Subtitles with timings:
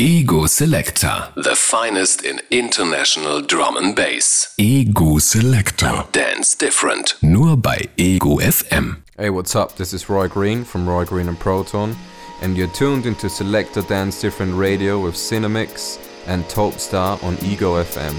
[0.00, 1.32] Ego Selector.
[1.34, 4.54] The finest in international drum and bass.
[4.56, 6.04] Ego Selector.
[6.12, 7.16] Dance different.
[7.20, 9.02] Nur bei Ego FM.
[9.16, 9.74] Hey, what's up?
[9.74, 11.96] This is Roy Green from Roy Green and Proton,
[12.42, 18.14] and you're tuned into Selector Dance Different Radio with Cinemix and Topstar on Ego FM.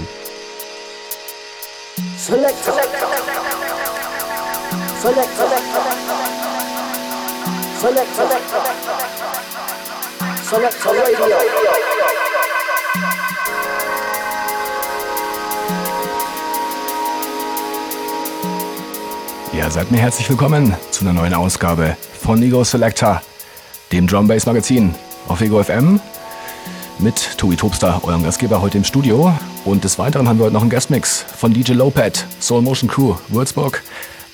[2.18, 2.72] Selector.
[5.00, 5.48] Selector.
[7.80, 8.28] Selector.
[8.28, 9.19] Selector
[10.52, 10.66] Radio.
[19.52, 23.22] Ja, seid mir herzlich willkommen zu einer neuen Ausgabe von Ego Selector,
[23.92, 24.92] dem Drum Bass Magazin
[25.28, 26.00] auf Ego FM
[26.98, 29.32] mit Tobi Tobster, eurem Gastgeber heute im Studio.
[29.64, 33.14] Und des Weiteren haben wir heute noch einen Guestmix von DJ Lopet, Soul Motion Crew,
[33.28, 33.84] Würzburg.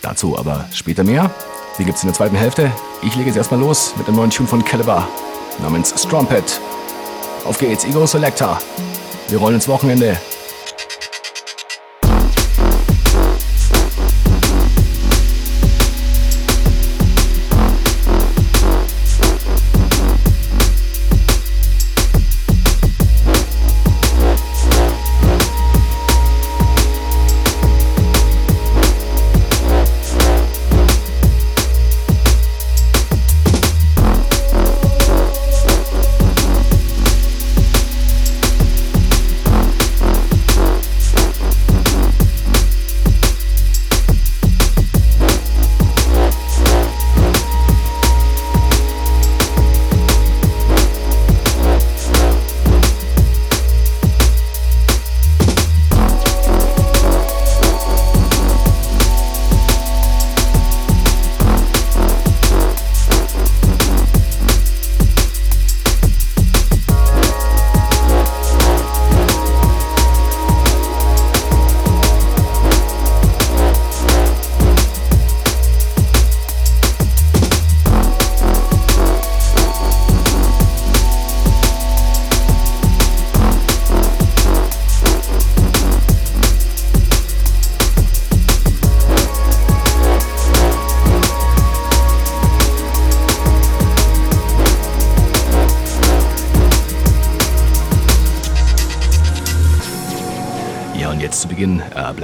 [0.01, 1.31] Dazu aber später mehr.
[1.79, 2.73] Die gibt's in der zweiten Hälfte.
[3.03, 5.07] Ich lege jetzt erstmal los mit dem neuen Tune von Caliber
[5.61, 6.61] namens Strumpet.
[7.45, 8.59] Auf geht's, Ego Selector.
[9.29, 10.19] Wir rollen ins Wochenende.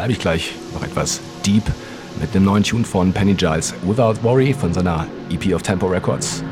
[0.03, 1.63] Bleibe ich gleich noch etwas deep
[2.21, 6.43] mit dem neuen Tune von Penny Giles, Without Worry, von seiner EP of Tempo Records.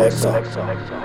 [0.00, 0.97] On Selector.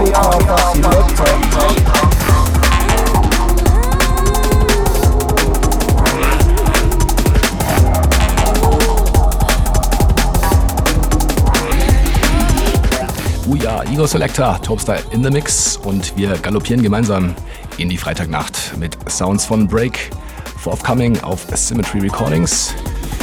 [13.49, 17.35] Oh Ego Selector, Topstyle in the Mix und wir galoppieren gemeinsam
[17.79, 20.11] in die Freitagnacht mit Sounds von Break,
[20.59, 22.73] forthcoming auf Symmetry Recordings.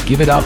[0.06, 0.44] Give it up!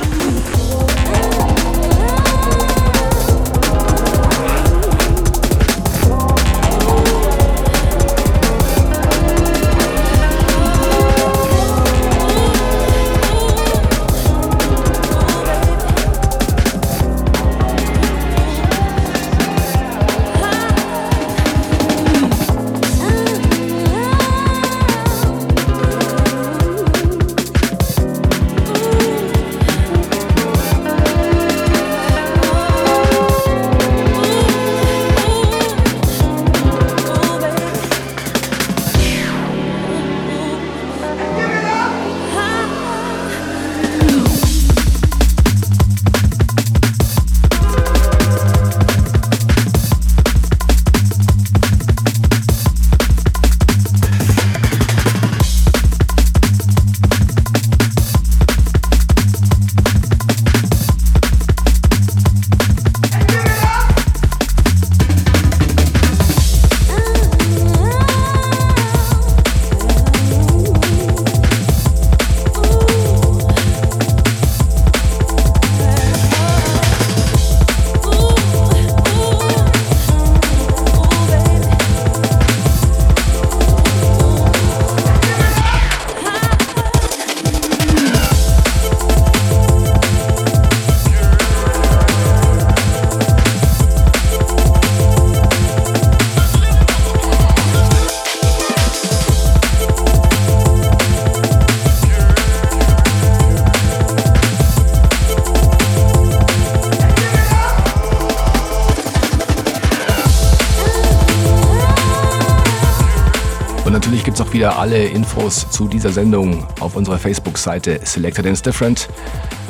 [114.58, 119.08] Wieder alle Infos zu dieser Sendung auf unserer Facebook-Seite Selected and Different.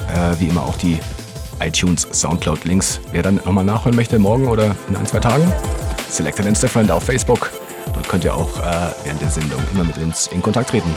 [0.07, 0.97] Äh, wie immer auch die
[1.59, 3.01] iTunes Soundcloud-Links.
[3.11, 5.51] Wer dann nochmal nachhören möchte, morgen oder in ein, zwei Tagen,
[6.09, 7.51] Selected and Different auf Facebook.
[7.93, 10.95] Dort könnt ihr auch äh, während der Sendung immer mit uns in Kontakt treten.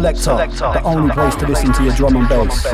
[0.00, 2.64] Selector, the only place to listen to your drum and bass.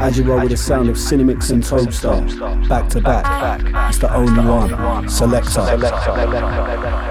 [0.00, 3.62] As you roll with the sound of Cinemix and Toadstar, back to back.
[3.88, 5.08] It's the only one.
[5.08, 7.07] Selector.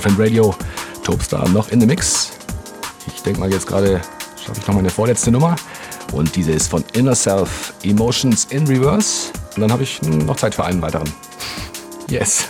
[0.00, 0.54] Different Radio.
[1.04, 2.32] Topstar noch in the Mix.
[3.06, 4.00] Ich denke mal, jetzt gerade
[4.42, 5.56] schaffe ich noch meine vorletzte Nummer.
[6.12, 9.30] Und diese ist von Inner Self, Emotions in Reverse.
[9.54, 11.12] Und dann habe ich noch Zeit für einen weiteren.
[12.08, 12.48] Yes.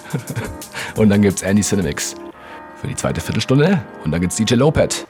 [0.94, 2.14] Und dann gibt's Andy Cinemix
[2.80, 3.82] für die zweite Viertelstunde.
[4.04, 5.04] Und dann gibt's DJ Lopet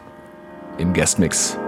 [0.78, 1.58] im Guestmix.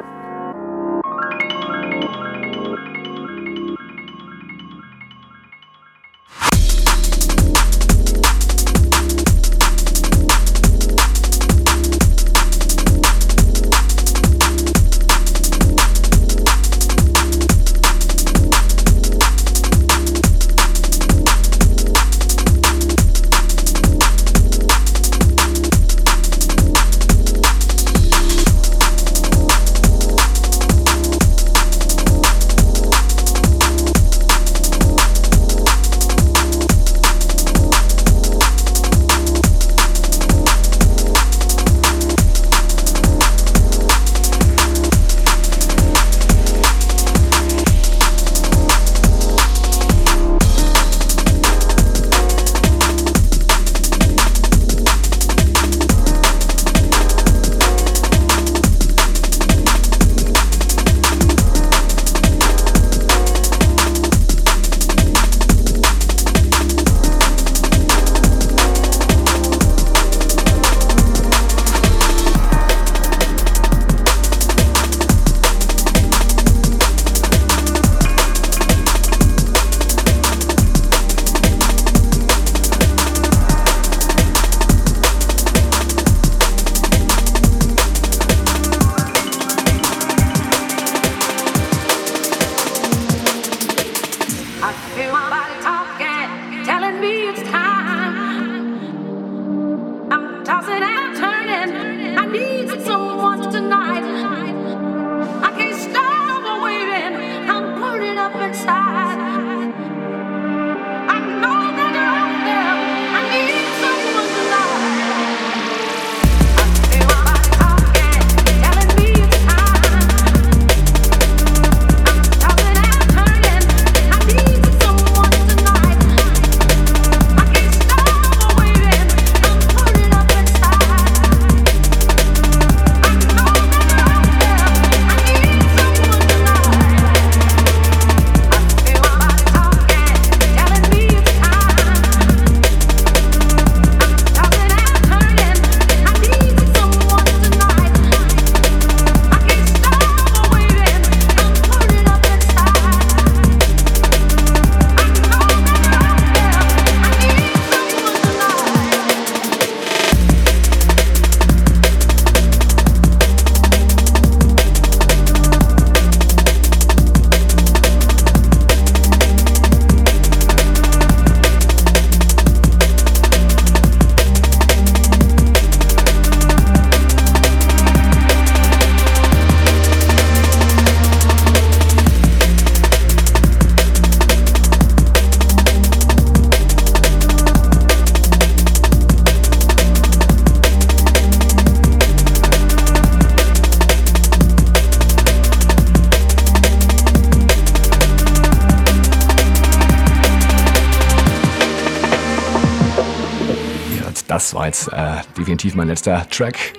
[204.64, 206.74] Jetzt äh, definitiv mein letzter Track.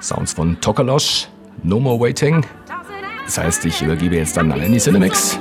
[0.00, 1.28] Sounds von Tokalosh,
[1.62, 2.44] No More Waiting.
[3.24, 5.38] Das heißt, ich übergebe jetzt dann an Andy Cinemix.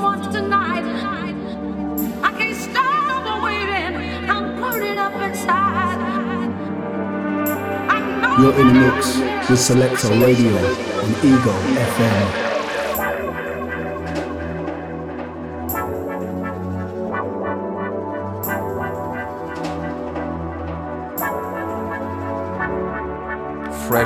[8.37, 10.55] You're in a mix with Selector Radio
[11.03, 11.51] on Ego
[11.95, 12.40] FM.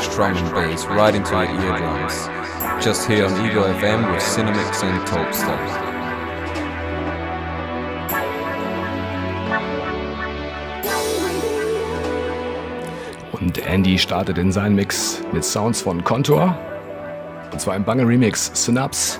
[0.06, 2.28] Fresh drum and bass right into your eardrums.
[2.84, 5.58] Just here on Ego FM with Cinemix and Topstar.
[13.32, 16.56] Und Andy startet in seinen Mix mit Sounds von Contour.
[17.52, 19.20] Und zwar im Banger Remix Synapse.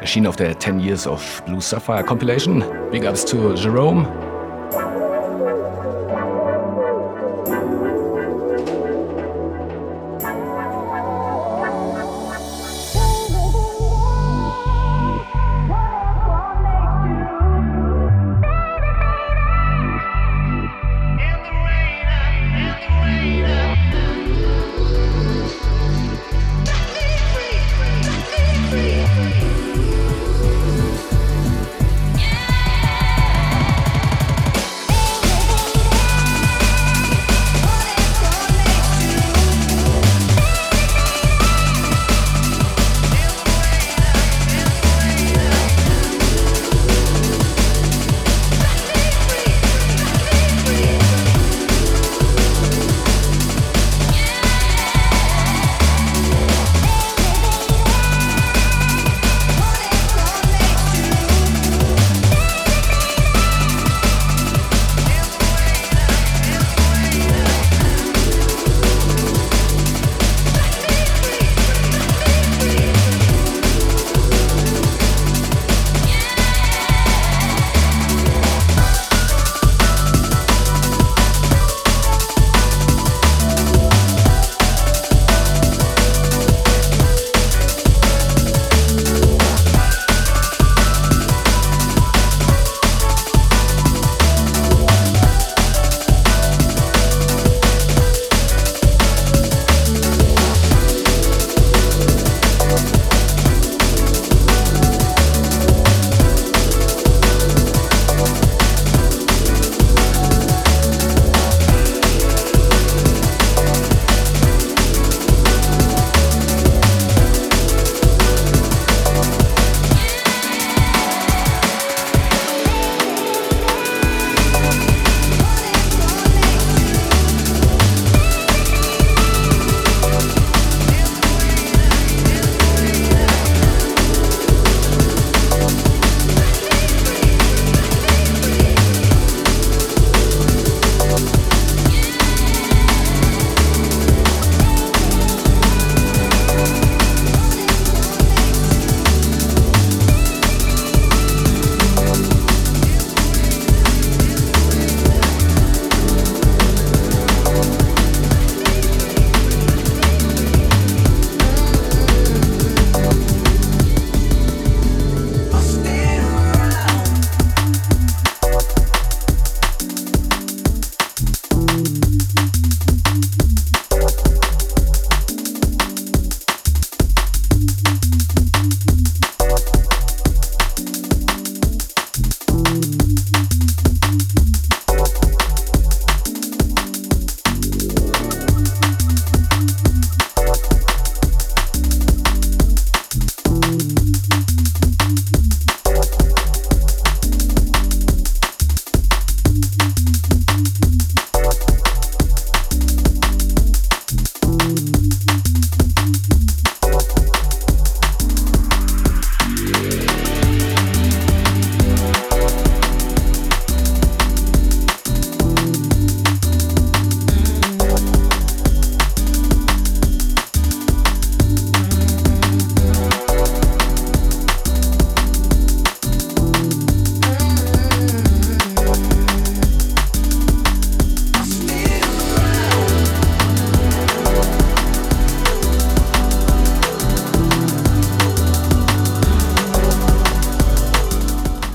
[0.00, 2.64] Erschien auf der 10 Years of Blue Sapphire Compilation.
[2.90, 4.06] Big ups to Jerome.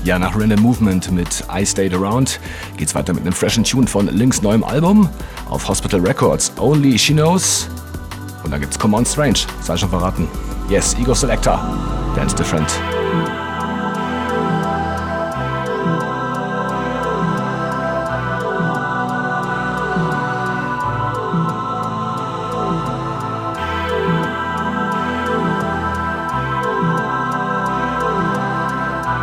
[0.04, 2.40] Ja, nach Random Movement mit I Stayed Around
[2.76, 5.08] geht's weiter mit einem freshen Tune von Links neuem Album
[5.50, 7.68] auf Hospital Records, Only She Knows.
[8.44, 10.28] Und dann gibt's Come On Strange, sei schon verraten.
[10.70, 11.58] Yes, Ego Selector,
[12.14, 12.70] Dance Different.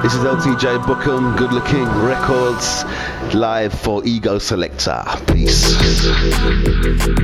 [0.05, 2.85] This is LTJ Bookham, Good Looking Records,
[3.33, 5.03] live for Ego Selector.
[5.25, 5.73] Peace.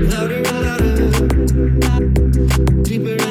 [0.10, 1.12] Louder, louder,
[2.82, 3.22] deeper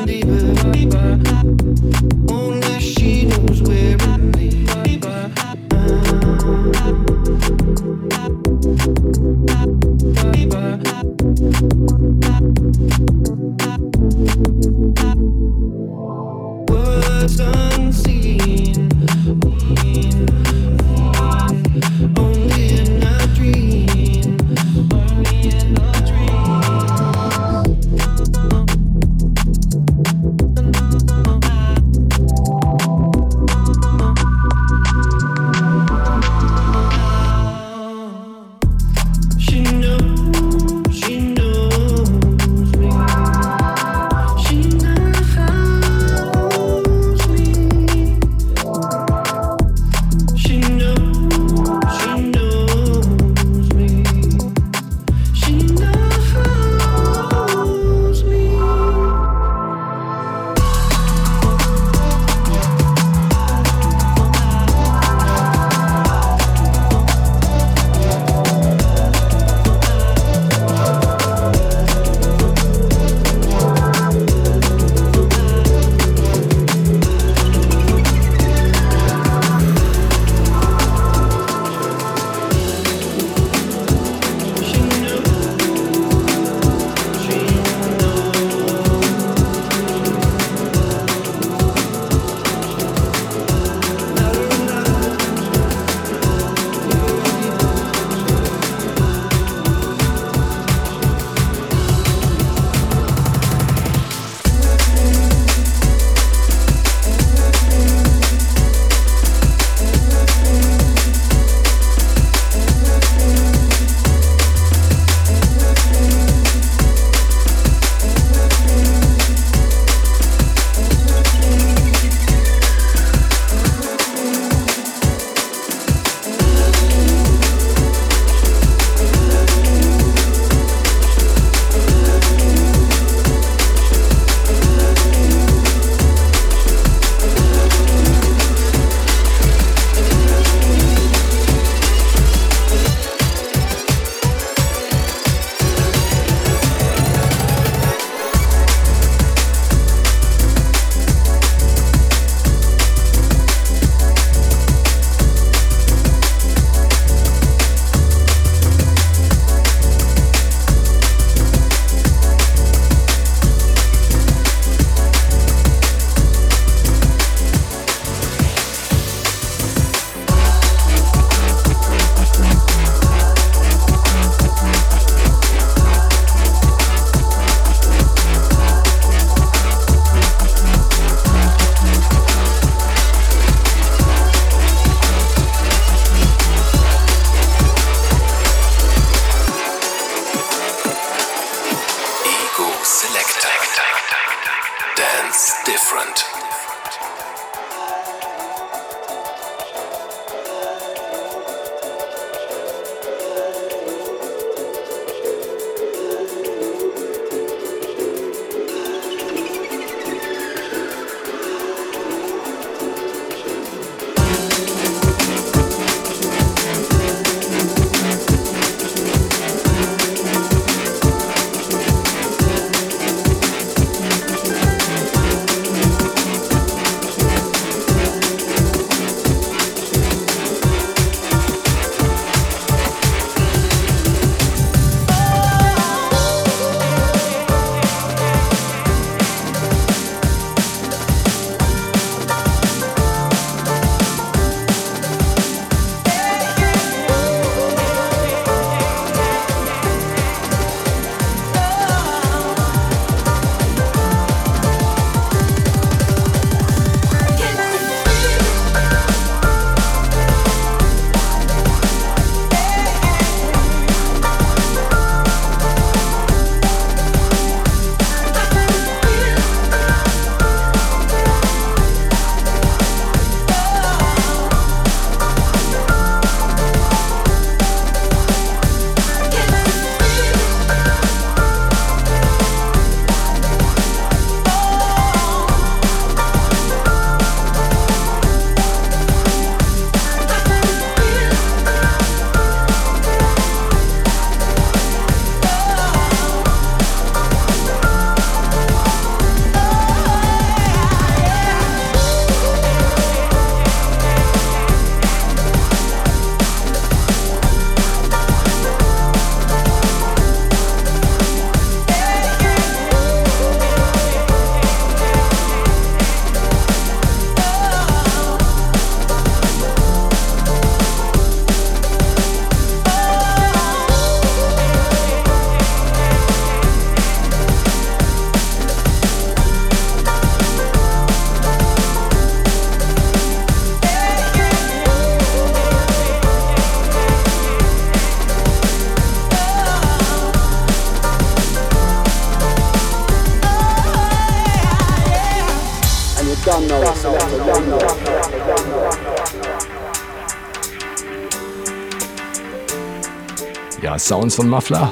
[354.21, 354.91] Sounds von Muffler,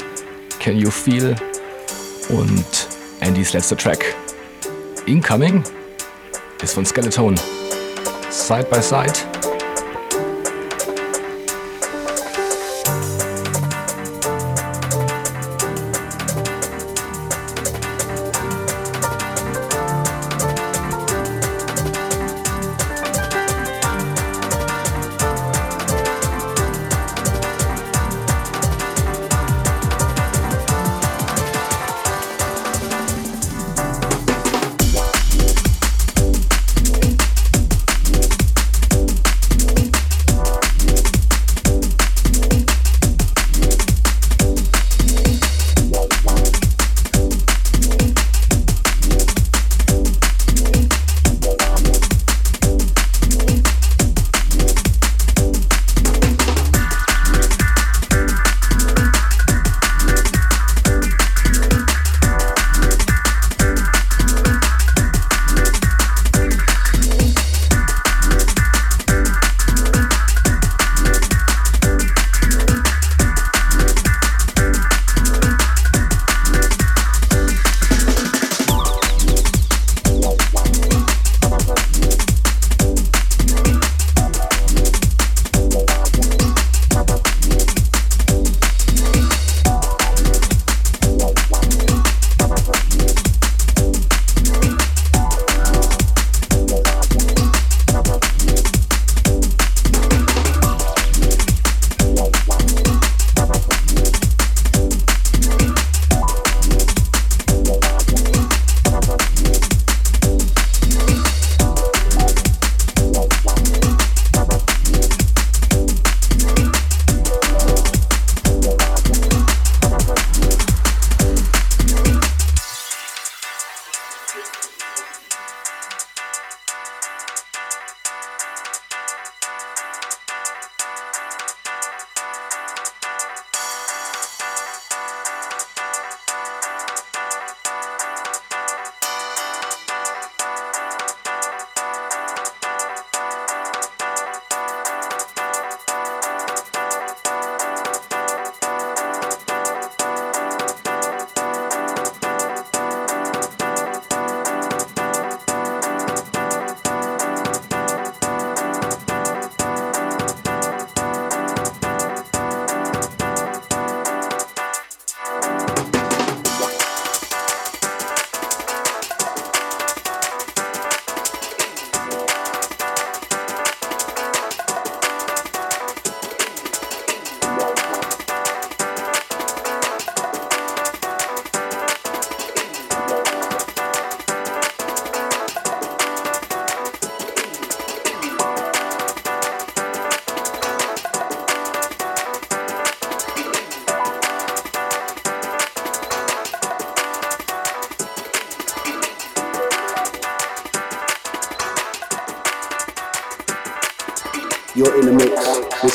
[0.58, 1.36] Can You Feel
[2.30, 2.88] und
[3.20, 4.02] Andys letzter Track.
[5.04, 5.62] Incoming
[6.62, 7.38] ist von Skeleton.
[8.30, 9.27] Side by Side.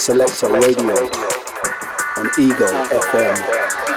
[0.04, 0.96] Selector Radio
[2.18, 3.93] on Ego FM.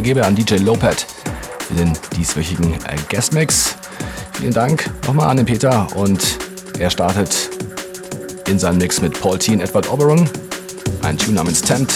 [0.00, 1.06] Übergebe an DJ Lopet
[1.68, 3.76] für den dieswöchigen äh, Guestmix.
[4.32, 6.38] Vielen Dank nochmal an den Peter und
[6.78, 7.50] er startet
[8.48, 9.52] in seinem Mix mit Paul T.
[9.52, 10.28] und Edward Oberon,
[11.02, 11.92] ein Tune namens Tempt.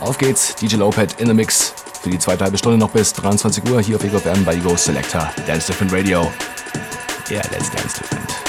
[0.00, 3.64] Auf geht's, DJ Lopet in the Mix für die zweite halbe Stunde noch bis 23
[3.70, 6.32] Uhr hier auf Ego FM bei Ego Selector, Dance Different Radio.
[7.30, 8.39] Yeah, let's dance different.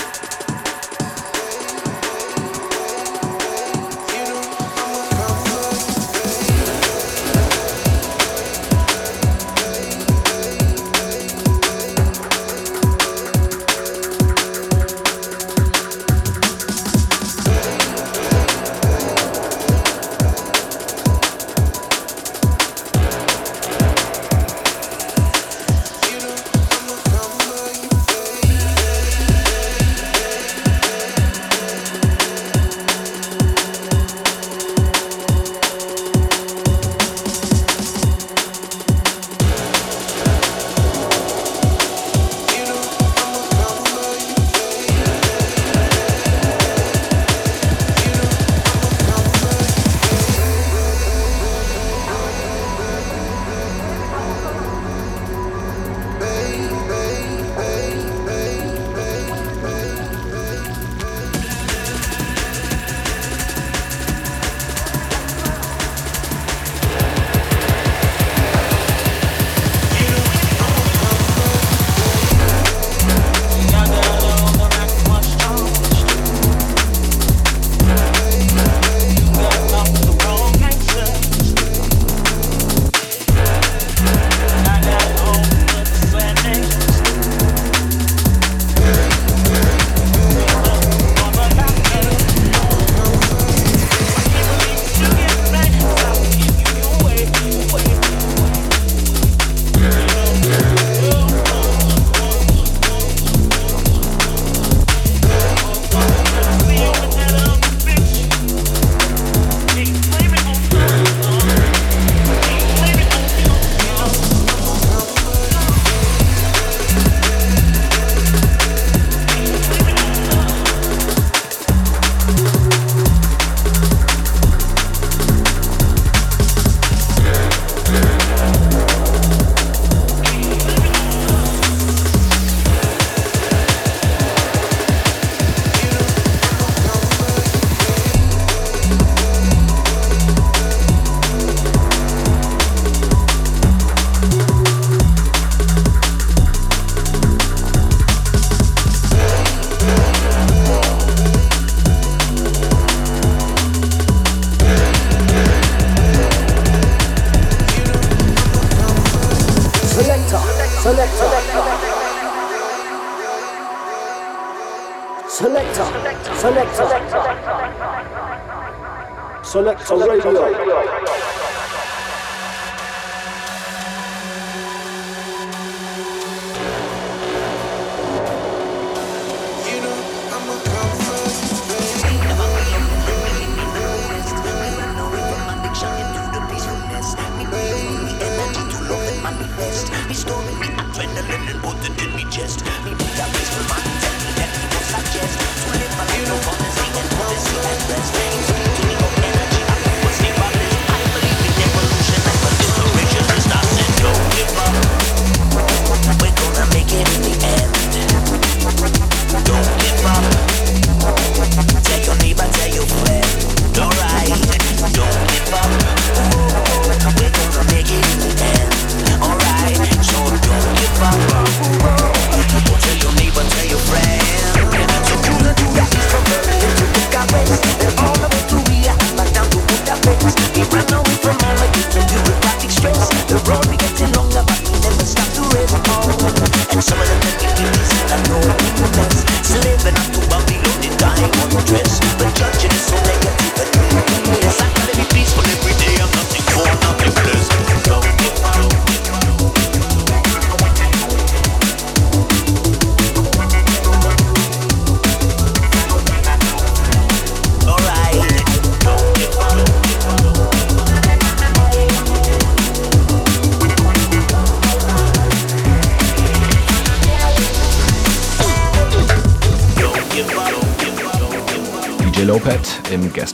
[192.42, 192.81] fascist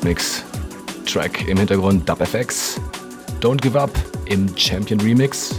[0.08, 0.44] Guestmix.
[1.06, 2.80] Track im Hintergrund DubFX.
[3.42, 3.92] Don't Give Up
[4.28, 5.54] im Champion Remix.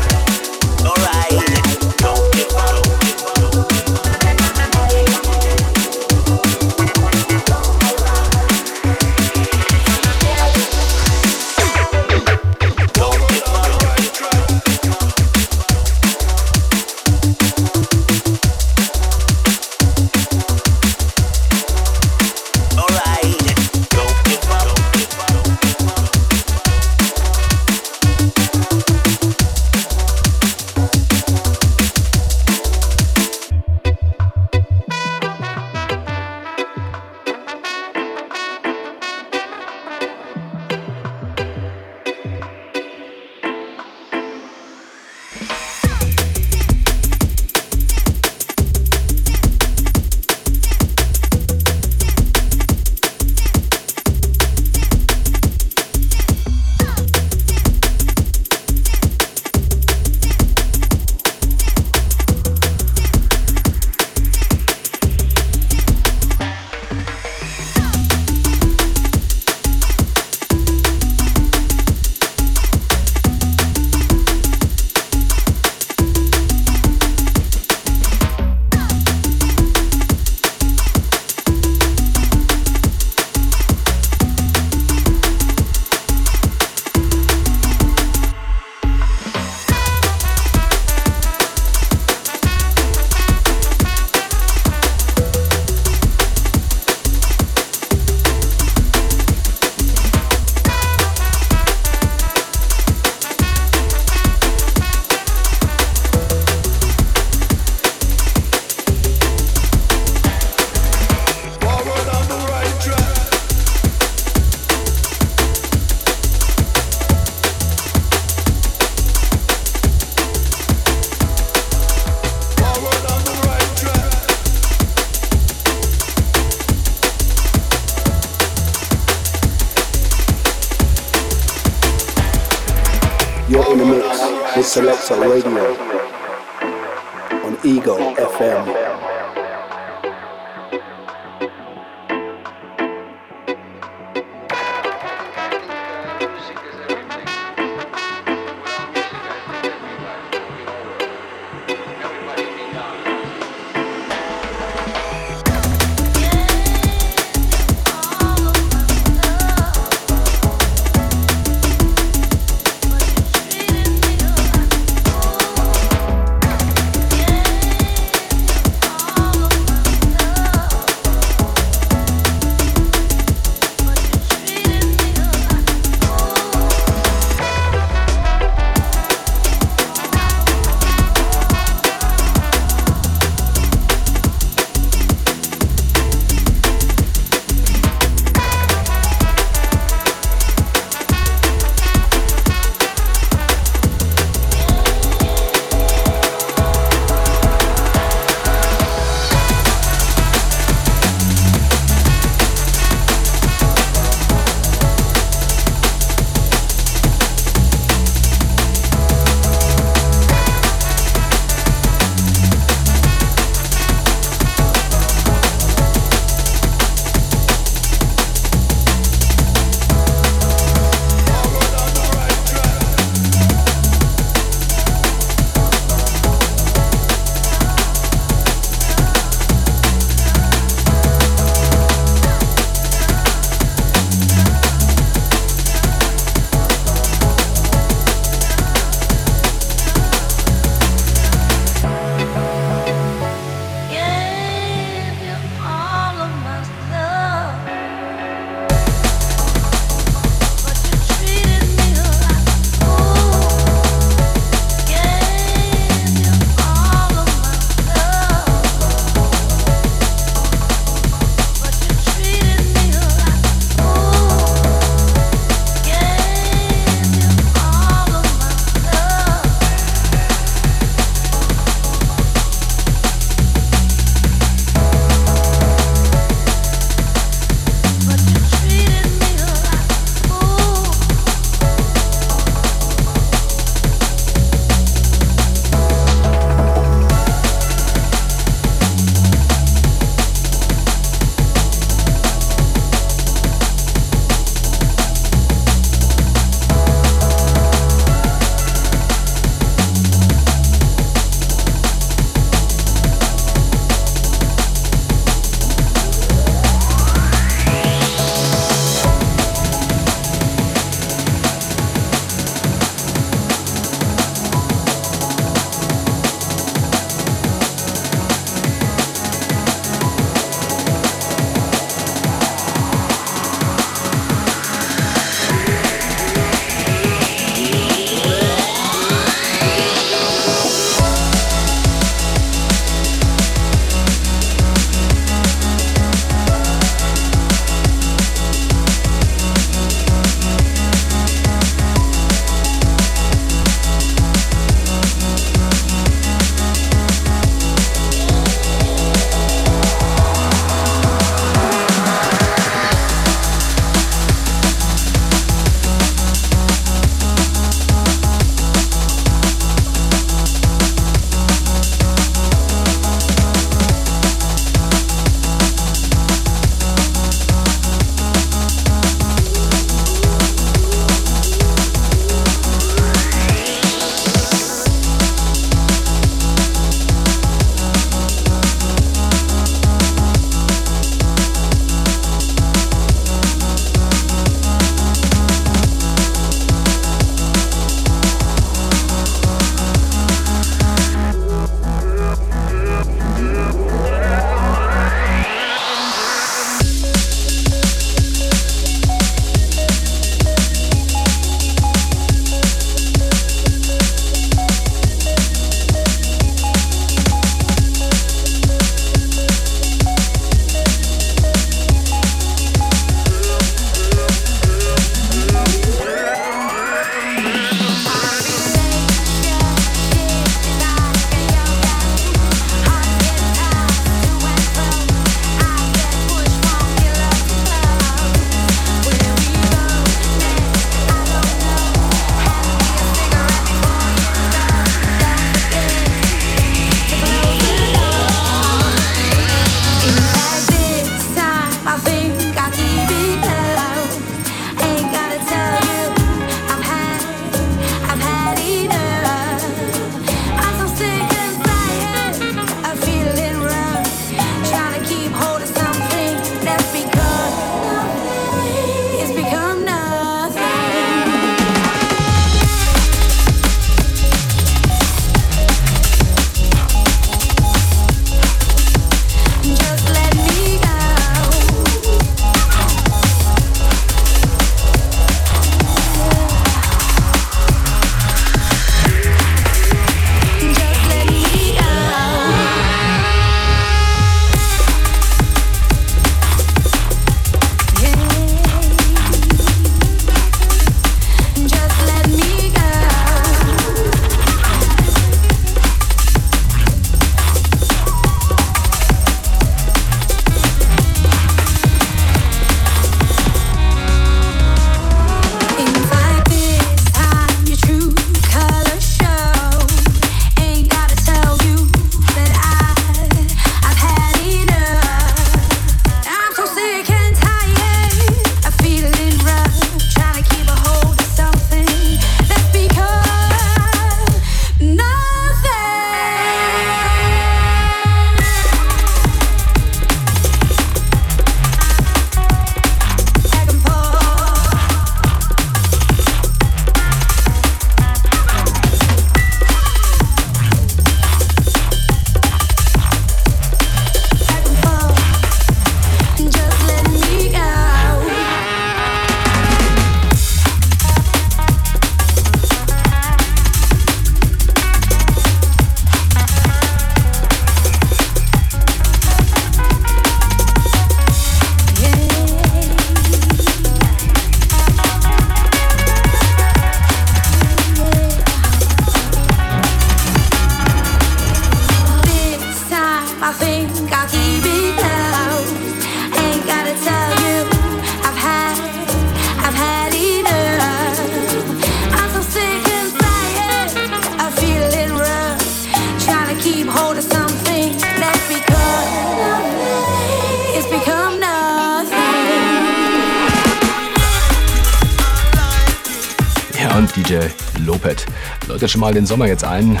[598.96, 600.00] Schon mal den Sommer jetzt ein.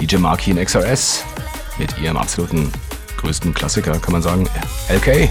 [0.00, 1.24] DJ Marky in XRS
[1.78, 2.70] mit ihrem absoluten
[3.16, 4.48] größten Klassiker, kann man sagen,
[4.88, 5.28] LK.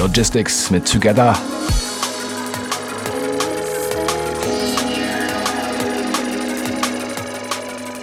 [0.00, 1.36] Logistics mit Together.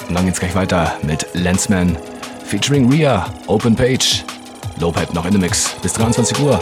[0.08, 1.98] Und dann geht's gleich weiter mit Lensman
[2.46, 4.24] featuring Ria, Open Page.
[4.80, 6.62] Lopet noch in the Mix bis 23 Uhr.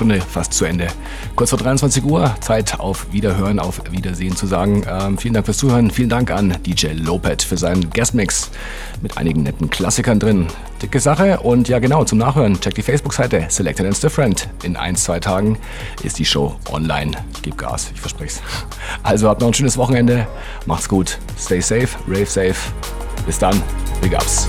[0.00, 0.86] Stunde fast zu Ende.
[1.36, 4.82] Kurz vor 23 Uhr, Zeit auf Wiederhören, auf Wiedersehen zu sagen.
[4.88, 5.90] Ähm, vielen Dank fürs Zuhören.
[5.90, 8.50] Vielen Dank an DJ Lopet für seinen Guestmix
[9.02, 10.46] mit einigen netten Klassikern drin.
[10.80, 11.40] Dicke Sache.
[11.40, 14.48] Und ja, genau, zum Nachhören, check die Facebook-Seite Selected and Different.
[14.62, 15.58] In ein, zwei Tagen
[16.02, 17.10] ist die Show online.
[17.42, 18.42] Gebe Gas, ich verspreche es.
[19.02, 20.26] Also habt noch ein schönes Wochenende.
[20.64, 21.18] Macht's gut.
[21.38, 22.56] Stay safe, rave safe.
[23.26, 23.62] Bis dann.
[24.00, 24.48] Big ups.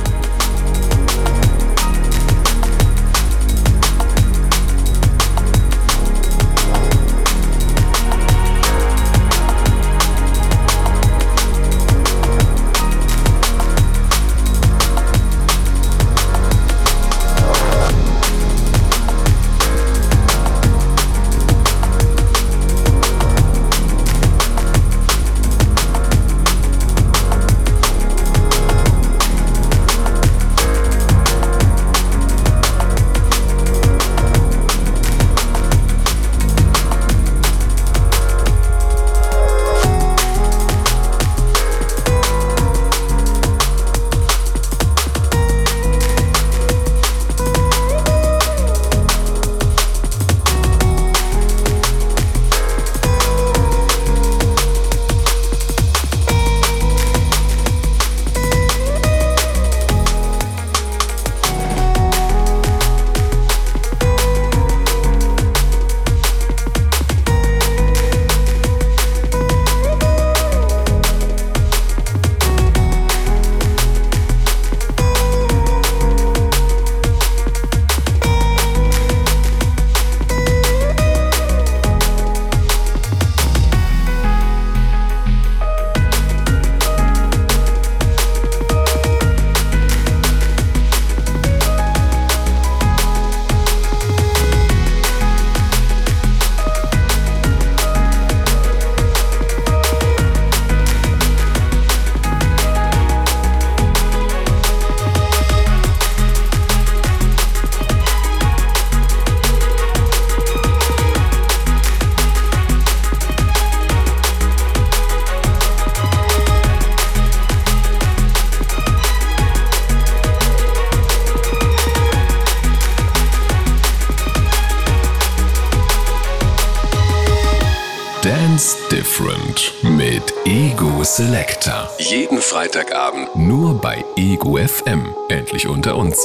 [129.22, 131.88] Different mit Ego Selector.
[132.00, 135.14] Jeden Freitagabend nur bei Ego FM.
[135.30, 136.18] Endlich unter uns.